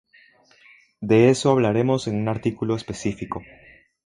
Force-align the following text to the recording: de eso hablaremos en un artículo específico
de 0.99 1.29
eso 1.29 1.51
hablaremos 1.51 2.07
en 2.07 2.15
un 2.15 2.27
artículo 2.27 2.75
específico 2.75 3.43